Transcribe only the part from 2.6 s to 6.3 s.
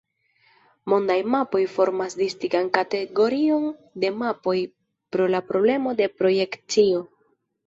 kategorion de mapoj pro la problemo de